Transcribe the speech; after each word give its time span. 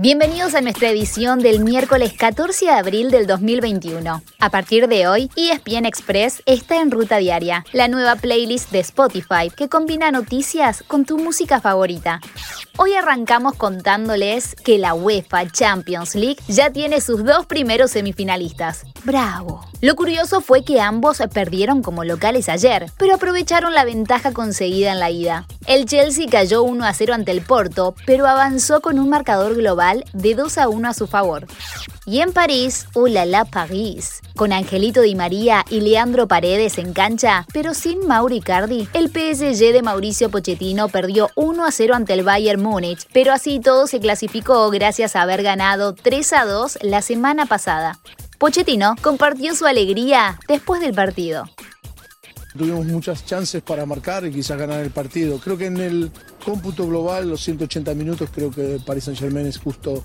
Bienvenidos 0.00 0.54
a 0.54 0.60
nuestra 0.60 0.90
edición 0.90 1.40
del 1.40 1.58
miércoles 1.58 2.12
14 2.16 2.66
de 2.66 2.70
abril 2.70 3.10
del 3.10 3.26
2021. 3.26 4.22
A 4.38 4.48
partir 4.48 4.86
de 4.86 5.08
hoy, 5.08 5.28
ESPN 5.34 5.86
Express 5.86 6.40
está 6.46 6.80
en 6.80 6.92
ruta 6.92 7.16
diaria, 7.16 7.64
la 7.72 7.88
nueva 7.88 8.14
playlist 8.14 8.70
de 8.70 8.78
Spotify 8.78 9.50
que 9.56 9.68
combina 9.68 10.12
noticias 10.12 10.84
con 10.86 11.04
tu 11.04 11.18
música 11.18 11.60
favorita. 11.60 12.20
Hoy 12.76 12.94
arrancamos 12.94 13.56
contándoles 13.56 14.54
que 14.54 14.78
la 14.78 14.94
UEFA 14.94 15.50
Champions 15.50 16.14
League 16.14 16.38
ya 16.46 16.70
tiene 16.70 17.00
sus 17.00 17.24
dos 17.24 17.46
primeros 17.46 17.90
semifinalistas. 17.90 18.84
¡Bravo! 19.04 19.64
Lo 19.80 19.94
curioso 19.94 20.40
fue 20.40 20.64
que 20.64 20.80
ambos 20.80 21.22
perdieron 21.32 21.82
como 21.82 22.02
locales 22.02 22.48
ayer, 22.48 22.90
pero 22.98 23.14
aprovecharon 23.14 23.72
la 23.72 23.84
ventaja 23.84 24.32
conseguida 24.32 24.92
en 24.92 24.98
la 24.98 25.10
ida. 25.10 25.46
El 25.66 25.86
Chelsea 25.86 26.26
cayó 26.28 26.62
1 26.64 26.84
a 26.84 26.92
0 26.92 27.14
ante 27.14 27.30
el 27.30 27.42
Porto, 27.42 27.94
pero 28.04 28.26
avanzó 28.26 28.80
con 28.80 28.98
un 28.98 29.08
marcador 29.08 29.54
global 29.54 30.04
de 30.12 30.34
2 30.34 30.58
a 30.58 30.68
1 30.68 30.88
a 30.88 30.94
su 30.94 31.06
favor. 31.06 31.46
Y 32.06 32.20
en 32.20 32.32
París, 32.32 32.86
¡Hola 32.94 33.24
la 33.24 33.44
París! 33.44 34.20
Con 34.34 34.52
Angelito 34.52 35.02
Di 35.02 35.14
María 35.14 35.64
y 35.68 35.80
Leandro 35.80 36.26
Paredes 36.26 36.78
en 36.78 36.92
cancha, 36.92 37.46
pero 37.52 37.74
sin 37.74 38.06
Mauri 38.06 38.40
Cardi, 38.40 38.88
el 38.94 39.08
PSG 39.08 39.72
de 39.72 39.82
Mauricio 39.82 40.30
Pochettino 40.30 40.88
perdió 40.88 41.30
1 41.36 41.64
a 41.64 41.70
0 41.70 41.94
ante 41.94 42.14
el 42.14 42.24
Bayern 42.24 42.62
Múnich, 42.62 43.06
pero 43.12 43.32
así 43.32 43.60
todo 43.60 43.86
se 43.86 44.00
clasificó 44.00 44.68
gracias 44.70 45.14
a 45.14 45.22
haber 45.22 45.42
ganado 45.42 45.94
3 45.94 46.32
a 46.32 46.44
2 46.46 46.78
la 46.82 47.02
semana 47.02 47.46
pasada. 47.46 47.98
Pochettino 48.38 48.94
compartió 49.02 49.54
su 49.56 49.66
alegría 49.66 50.38
después 50.46 50.80
del 50.80 50.94
partido. 50.94 51.44
Tuvimos 52.56 52.86
muchas 52.86 53.26
chances 53.26 53.62
para 53.62 53.84
marcar 53.84 54.24
y 54.26 54.32
quizás 54.32 54.56
ganar 54.56 54.80
el 54.80 54.90
partido. 54.90 55.38
Creo 55.38 55.58
que 55.58 55.66
en 55.66 55.76
el 55.78 56.12
cómputo 56.44 56.86
global, 56.86 57.28
los 57.28 57.42
180 57.42 57.94
minutos, 57.94 58.30
creo 58.32 58.50
que 58.50 58.80
Paris 58.84 59.04
Saint 59.04 59.18
Germain 59.18 59.46
es 59.46 59.58
justo 59.58 60.04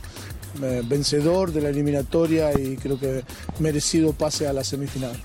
eh, 0.61 0.81
vencedor 0.83 1.51
de 1.51 1.61
la 1.61 1.69
eliminatoria 1.69 2.51
y 2.59 2.75
creo 2.77 2.99
que 2.99 3.23
merecido 3.59 4.13
pase 4.13 4.47
a 4.47 4.53
la 4.53 4.63
semifinal. 4.63 5.15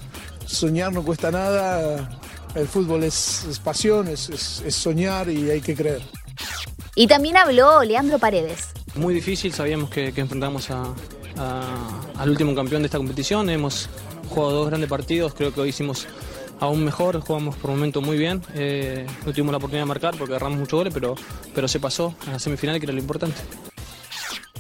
Soñar 0.46 0.92
no 0.92 1.02
cuesta 1.02 1.30
nada, 1.30 2.20
el 2.54 2.68
fútbol 2.68 3.04
es, 3.04 3.60
pasión, 3.64 4.08
es, 4.08 4.30
soñar 4.68 5.30
y 5.30 5.50
hay 5.50 5.60
que 5.62 5.74
creer. 5.74 6.02
Y 6.94 7.06
también 7.06 7.38
habló 7.38 7.82
Leandro 7.84 8.18
Paredes. 8.18 8.68
Muy 8.94 9.14
difícil, 9.14 9.52
sabíamos 9.52 9.90
que, 9.90 10.12
que 10.12 10.20
enfrentamos 10.20 10.70
a, 10.70 10.94
al 11.36 12.30
último 12.30 12.54
campeón 12.54 12.82
de 12.82 12.86
esta 12.86 12.98
competición. 12.98 13.50
Hemos 13.50 13.88
jugado 14.28 14.52
dos 14.52 14.68
grandes 14.68 14.88
partidos, 14.88 15.34
creo 15.34 15.52
que 15.52 15.60
hoy 15.60 15.68
hicimos 15.70 16.06
aún 16.60 16.84
mejor, 16.84 17.20
jugamos 17.20 17.56
por 17.56 17.70
momento 17.70 18.00
muy 18.00 18.18
bien. 18.18 18.42
Eh, 18.54 19.06
no 19.24 19.32
tuvimos 19.32 19.52
la 19.52 19.58
oportunidad 19.58 19.82
de 19.82 19.88
marcar 19.88 20.16
porque 20.16 20.32
agarramos 20.32 20.58
muchos 20.58 20.78
goles, 20.78 20.92
pero, 20.92 21.14
pero 21.54 21.68
se 21.68 21.80
pasó 21.80 22.14
a 22.26 22.32
la 22.32 22.38
semifinal 22.38 22.78
que 22.78 22.86
era 22.86 22.92
lo 22.92 23.00
importante. 23.00 23.40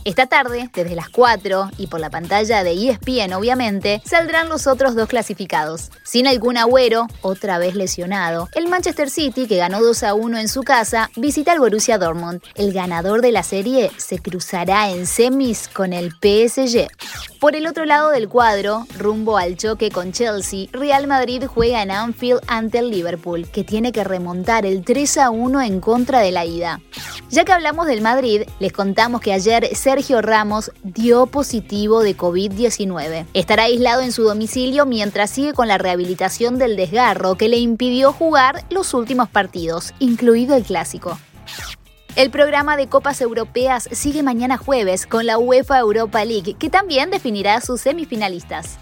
Esta 0.08 0.24
tarde, 0.24 0.70
desde 0.72 0.96
las 0.96 1.10
4 1.10 1.72
y 1.76 1.88
por 1.88 2.00
la 2.00 2.08
pantalla 2.08 2.64
de 2.64 2.72
ESPN 2.72 3.34
obviamente, 3.34 4.00
saldrán 4.06 4.48
los 4.48 4.66
otros 4.66 4.94
dos 4.94 5.06
clasificados. 5.06 5.90
Sin 6.02 6.26
algún 6.26 6.56
agüero, 6.56 7.06
otra 7.20 7.58
vez 7.58 7.74
lesionado, 7.74 8.48
el 8.54 8.68
Manchester 8.68 9.10
City, 9.10 9.46
que 9.46 9.58
ganó 9.58 9.82
2 9.82 10.02
a 10.04 10.14
1 10.14 10.38
en 10.38 10.48
su 10.48 10.62
casa, 10.62 11.10
visita 11.14 11.52
al 11.52 11.58
Borussia 11.58 11.98
Dortmund. 11.98 12.40
El 12.54 12.72
ganador 12.72 13.20
de 13.20 13.32
la 13.32 13.42
serie 13.42 13.90
se 13.98 14.18
cruzará 14.18 14.88
en 14.88 15.06
semis 15.06 15.68
con 15.68 15.92
el 15.92 16.12
PSG. 16.12 16.88
Por 17.40 17.54
el 17.54 17.68
otro 17.68 17.84
lado 17.84 18.10
del 18.10 18.28
cuadro, 18.28 18.84
rumbo 18.98 19.38
al 19.38 19.56
choque 19.56 19.90
con 19.90 20.10
Chelsea, 20.10 20.66
Real 20.72 21.06
Madrid 21.06 21.44
juega 21.46 21.82
en 21.82 21.92
Anfield 21.92 22.40
ante 22.48 22.78
el 22.78 22.90
Liverpool, 22.90 23.48
que 23.48 23.62
tiene 23.62 23.92
que 23.92 24.02
remontar 24.02 24.66
el 24.66 24.84
3 24.84 25.18
a 25.18 25.30
1 25.30 25.62
en 25.62 25.80
contra 25.80 26.18
de 26.18 26.32
la 26.32 26.44
ida. 26.44 26.80
Ya 27.30 27.44
que 27.44 27.52
hablamos 27.52 27.86
del 27.86 28.00
Madrid, 28.00 28.42
les 28.58 28.72
contamos 28.72 29.20
que 29.20 29.32
ayer 29.32 29.76
Sergio 29.76 30.20
Ramos 30.20 30.72
dio 30.82 31.26
positivo 31.26 32.02
de 32.02 32.16
COVID-19. 32.16 33.26
Estará 33.34 33.64
aislado 33.64 34.02
en 34.02 34.10
su 34.10 34.24
domicilio 34.24 34.84
mientras 34.84 35.30
sigue 35.30 35.52
con 35.52 35.68
la 35.68 35.78
rehabilitación 35.78 36.58
del 36.58 36.74
desgarro 36.74 37.36
que 37.36 37.48
le 37.48 37.58
impidió 37.58 38.12
jugar 38.12 38.64
los 38.68 38.94
últimos 38.94 39.28
partidos, 39.28 39.94
incluido 40.00 40.56
el 40.56 40.64
clásico. 40.64 41.16
El 42.18 42.30
programa 42.30 42.76
de 42.76 42.88
Copas 42.88 43.20
Europeas 43.20 43.88
sigue 43.92 44.24
mañana 44.24 44.56
jueves 44.58 45.06
con 45.06 45.24
la 45.24 45.38
UEFA 45.38 45.78
Europa 45.78 46.24
League, 46.24 46.56
que 46.58 46.68
también 46.68 47.10
definirá 47.10 47.60
sus 47.60 47.82
semifinalistas. 47.82 48.80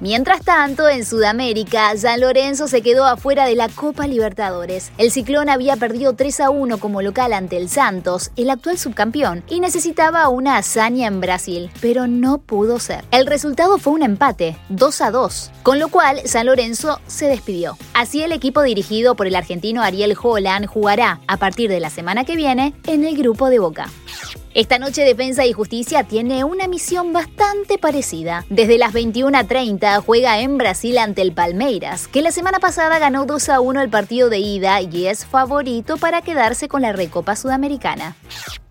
Mientras 0.00 0.42
tanto, 0.44 0.88
en 0.88 1.04
Sudamérica, 1.04 1.96
San 1.96 2.20
Lorenzo 2.20 2.68
se 2.68 2.82
quedó 2.82 3.04
afuera 3.04 3.46
de 3.46 3.56
la 3.56 3.68
Copa 3.68 4.06
Libertadores. 4.06 4.92
El 4.96 5.10
Ciclón 5.10 5.48
había 5.48 5.74
perdido 5.76 6.12
3 6.12 6.40
a 6.40 6.50
1 6.50 6.78
como 6.78 7.02
local 7.02 7.32
ante 7.32 7.56
el 7.56 7.68
Santos, 7.68 8.30
el 8.36 8.50
actual 8.50 8.78
subcampeón, 8.78 9.42
y 9.48 9.58
necesitaba 9.58 10.28
una 10.28 10.56
hazaña 10.56 11.08
en 11.08 11.20
Brasil, 11.20 11.68
pero 11.80 12.06
no 12.06 12.38
pudo 12.38 12.78
ser. 12.78 13.04
El 13.10 13.26
resultado 13.26 13.78
fue 13.78 13.94
un 13.94 14.04
empate, 14.04 14.56
2 14.68 15.00
a 15.00 15.10
2, 15.10 15.50
con 15.64 15.80
lo 15.80 15.88
cual 15.88 16.20
San 16.26 16.46
Lorenzo 16.46 17.00
se 17.08 17.26
despidió. 17.26 17.76
Así 17.92 18.22
el 18.22 18.30
equipo 18.30 18.62
dirigido 18.62 19.16
por 19.16 19.26
el 19.26 19.34
argentino 19.34 19.82
Ariel 19.82 20.16
Holland 20.20 20.66
jugará, 20.66 21.20
a 21.26 21.38
partir 21.38 21.68
de 21.68 21.80
la 21.80 21.90
semana 21.90 22.22
que 22.22 22.36
viene, 22.36 22.72
en 22.86 23.04
el 23.04 23.16
grupo 23.16 23.50
de 23.50 23.58
Boca. 23.58 23.88
Esta 24.54 24.78
noche 24.78 25.02
Defensa 25.02 25.44
y 25.44 25.52
Justicia 25.52 26.04
tiene 26.04 26.42
una 26.42 26.68
misión 26.68 27.12
bastante 27.12 27.76
parecida. 27.76 28.46
Desde 28.48 28.78
las 28.78 28.94
21.30 28.94 30.02
juega 30.02 30.40
en 30.40 30.56
Brasil 30.56 30.96
ante 30.98 31.22
el 31.22 31.32
Palmeiras, 31.32 32.08
que 32.08 32.22
la 32.22 32.32
semana 32.32 32.58
pasada 32.58 32.98
ganó 32.98 33.26
2 33.26 33.48
a 33.50 33.60
1 33.60 33.82
el 33.82 33.90
partido 33.90 34.30
de 34.30 34.38
ida 34.38 34.80
y 34.80 35.06
es 35.06 35.26
favorito 35.26 35.98
para 35.98 36.22
quedarse 36.22 36.66
con 36.66 36.82
la 36.82 36.92
Recopa 36.92 37.36
Sudamericana. 37.36 38.16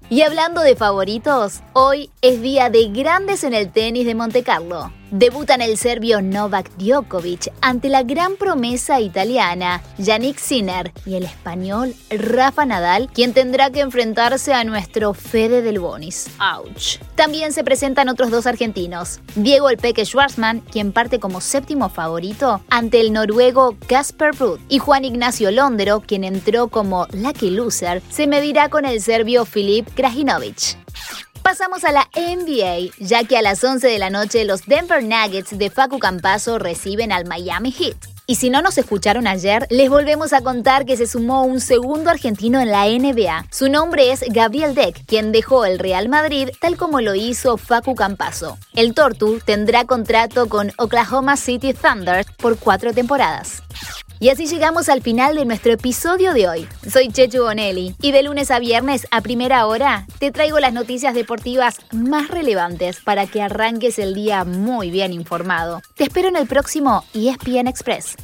Y 0.09 0.21
hablando 0.21 0.61
de 0.61 0.75
favoritos, 0.75 1.61
hoy 1.73 2.09
es 2.21 2.41
día 2.41 2.69
de 2.69 2.87
grandes 2.87 3.43
en 3.43 3.53
el 3.53 3.71
tenis 3.71 4.05
de 4.05 4.16
Monte 4.16 4.41
Carlo. 4.41 4.91
Debutan 5.12 5.62
el 5.62 5.78
serbio 5.78 6.22
Novak 6.22 6.69
Djokovic 6.78 7.53
ante 7.62 7.88
la 7.88 8.03
gran 8.03 8.35
promesa 8.35 9.00
italiana 9.00 9.81
Yannick 9.97 10.38
Sinner 10.38 10.91
y 11.06 11.16
el 11.16 11.23
español 11.23 11.95
Rafa 12.09 12.66
Nadal, 12.66 13.09
quien 13.13 13.34
tendrá 13.34 13.69
que 13.72 13.79
enfrentarse 13.79 14.53
a 14.53 14.66
nuestro 14.66 15.13
Fede 15.13 15.62
del 15.62 15.79
Bonis. 15.79 16.28
Ouch. 16.40 16.97
También 17.16 17.53
se 17.53 17.63
presentan 17.63 18.09
otros 18.09 18.31
dos 18.31 18.47
argentinos, 18.47 19.22
Diego 19.35 19.69
El 19.69 19.78
Peque 19.78 20.06
Schwarzman, 20.06 20.59
quien 20.59 20.91
parte 20.91 21.19
como 21.19 21.40
séptimo 21.40 21.88
favorito 21.88 22.62
ante 22.69 23.00
el 23.00 23.13
noruego 23.13 23.78
Casper 23.88 24.35
Ruud, 24.38 24.59
y 24.67 24.79
Juan 24.79 25.06
Ignacio 25.06 25.51
Londero, 25.51 26.01
quien 26.01 26.25
entró 26.25 26.67
como 26.67 27.07
lucky 27.13 27.50
loser, 27.50 28.01
se 28.09 28.28
medirá 28.28 28.69
con 28.69 28.84
el 28.84 29.01
serbio 29.01 29.46
Filip 29.46 29.88
Krajinovic. 29.96 30.86
Pasamos 31.47 31.85
a 31.85 31.94
la 31.94 32.09
NBA, 32.13 32.91
ya 33.00 33.24
que 33.24 33.38
a 33.38 33.41
las 33.41 33.63
11 33.63 33.88
de 33.88 34.00
la 34.00 34.09
noche 34.09 34.44
los 34.44 34.66
Denver 34.66 35.02
Nuggets 35.02 35.58
de 35.58 35.69
Facu 35.69 35.97
Campazo 35.97 36.59
reciben 36.59 37.13
al 37.13 37.24
Miami 37.25 37.72
Heat. 37.72 37.96
Y 38.25 38.35
si 38.35 38.50
no 38.50 38.62
nos 38.62 38.78
escucharon 38.78 39.28
ayer, 39.28 39.66
les 39.69 39.90
volvemos 39.90 40.34
a 40.34 40.41
contar 40.41 40.85
que 40.85 40.97
se 40.97 41.08
sumó 41.08 41.46
un 41.46 41.62
segundo 41.62 42.09
argentino 42.09 42.59
en 42.59 42.69
la 42.69 42.84
NBA. 42.90 43.46
Su 43.50 43.69
nombre 43.69 44.12
es 44.12 44.25
Gabriel 44.28 44.75
Deck, 44.75 45.06
quien 45.06 45.31
dejó 45.31 45.63
el 45.63 45.80
Real 45.80 46.09
Madrid 46.09 46.50
tal 46.59 46.75
como 46.75 47.00
lo 47.00 47.16
hizo 47.16 47.56
Facu 47.56 47.96
Campazo. 47.96 48.58
El 48.74 48.94
Tortu 48.94 49.40
tendrá 49.40 49.85
contrato 49.85 50.50
con 50.50 50.74
Oklahoma 50.78 51.38
City 51.38 51.74
Thunder 51.74 52.25
por 52.40 52.59
cuatro 52.59 52.91
temporadas. 52.91 53.64
Y 54.19 54.29
así 54.29 54.47
llegamos 54.47 54.89
al 54.89 55.01
final 55.01 55.35
de 55.35 55.45
nuestro 55.45 55.73
episodio 55.73 56.33
de 56.33 56.47
hoy. 56.47 56.67
Soy 56.91 57.09
Chechu 57.09 57.44
Bonelli 57.44 57.95
y 58.01 58.11
de 58.11 58.23
lunes 58.23 58.50
a 58.50 58.59
viernes 58.59 59.07
a 59.11 59.22
primera 59.22 59.67
hora 59.67 60.07
te 60.19 60.31
traigo 60.31 60.59
las 60.59 60.73
noticias 60.73 61.13
deportivas 61.13 61.78
más 61.91 62.29
relevantes 62.29 62.99
para 63.02 63.28
que 63.28 63.41
arranques 63.41 63.99
el 63.99 64.16
día 64.16 64.43
muy 64.43 64.90
bien 64.90 65.14
informado. 65.14 65.81
Te 65.96 66.05
espero 66.05 66.29
en 66.29 66.35
el 66.35 66.47
próximo 66.47 67.03
ESPN 67.14 67.67
Express. 67.67 68.16